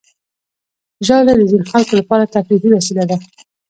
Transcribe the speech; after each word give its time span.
ژاوله 1.05 1.33
د 1.37 1.41
ځینو 1.49 1.65
خلکو 1.71 1.93
لپاره 1.99 2.31
تفریحي 2.35 2.69
وسیله 2.73 3.03
ده. 3.09 3.17